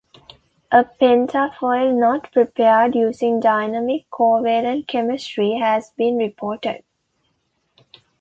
[0.71, 6.83] A pentafoil knot prepared using dynamic covalent chemistry has been reported.